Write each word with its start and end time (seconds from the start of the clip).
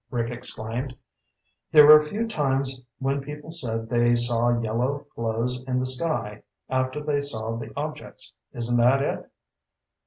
Rick 0.09 0.31
exclaimed. 0.31 0.95
"There 1.71 1.85
were 1.85 1.97
a 1.99 2.01
few 2.03 2.27
times 2.27 2.81
when 2.97 3.21
people 3.21 3.51
said 3.51 3.87
they 3.87 4.15
saw 4.15 4.59
yellow 4.59 5.05
glows 5.15 5.63
in 5.67 5.77
the 5.77 5.85
sky 5.85 6.41
after 6.71 7.03
they 7.03 7.21
saw 7.21 7.55
the 7.55 7.71
objects. 7.77 8.33
Isn't 8.51 8.77
that 8.79 9.03
it?" 9.03 9.31